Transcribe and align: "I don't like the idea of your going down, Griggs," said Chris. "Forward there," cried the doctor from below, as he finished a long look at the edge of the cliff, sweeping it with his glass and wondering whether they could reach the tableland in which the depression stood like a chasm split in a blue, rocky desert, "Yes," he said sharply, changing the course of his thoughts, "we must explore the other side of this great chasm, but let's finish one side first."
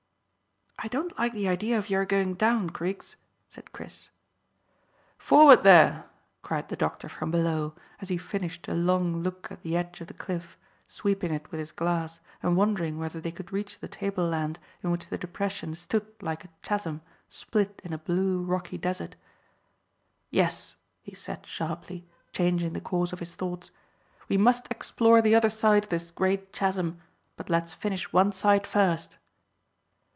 "I 0.83 0.87
don't 0.87 1.15
like 1.19 1.33
the 1.33 1.47
idea 1.47 1.77
of 1.77 1.91
your 1.91 2.05
going 2.05 2.33
down, 2.33 2.65
Griggs," 2.65 3.15
said 3.49 3.71
Chris. 3.71 4.09
"Forward 5.19 5.61
there," 5.61 6.05
cried 6.41 6.69
the 6.69 6.75
doctor 6.75 7.07
from 7.07 7.29
below, 7.29 7.75
as 7.99 8.09
he 8.09 8.17
finished 8.17 8.67
a 8.67 8.73
long 8.73 9.17
look 9.17 9.51
at 9.51 9.61
the 9.61 9.77
edge 9.77 10.01
of 10.01 10.07
the 10.07 10.15
cliff, 10.15 10.57
sweeping 10.87 11.31
it 11.31 11.51
with 11.51 11.59
his 11.59 11.71
glass 11.71 12.19
and 12.41 12.57
wondering 12.57 12.97
whether 12.97 13.21
they 13.21 13.31
could 13.31 13.53
reach 13.53 13.77
the 13.77 13.87
tableland 13.87 14.57
in 14.81 14.89
which 14.89 15.07
the 15.07 15.19
depression 15.19 15.75
stood 15.75 16.07
like 16.19 16.43
a 16.45 16.49
chasm 16.63 17.01
split 17.29 17.79
in 17.85 17.93
a 17.93 17.99
blue, 17.99 18.41
rocky 18.43 18.79
desert, 18.79 19.15
"Yes," 20.31 20.77
he 21.03 21.13
said 21.13 21.45
sharply, 21.45 22.07
changing 22.33 22.73
the 22.73 22.81
course 22.81 23.13
of 23.13 23.19
his 23.19 23.35
thoughts, 23.35 23.69
"we 24.27 24.35
must 24.37 24.65
explore 24.71 25.21
the 25.21 25.35
other 25.35 25.49
side 25.49 25.83
of 25.83 25.89
this 25.91 26.09
great 26.09 26.51
chasm, 26.51 26.99
but 27.37 27.51
let's 27.51 27.75
finish 27.75 28.11
one 28.11 28.31
side 28.31 28.65
first." 28.65 29.19